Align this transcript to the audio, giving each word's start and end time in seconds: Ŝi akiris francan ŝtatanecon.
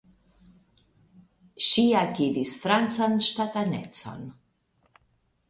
Ŝi 1.65 1.85
akiris 1.99 2.55
francan 2.65 3.15
ŝtatanecon. 3.27 4.27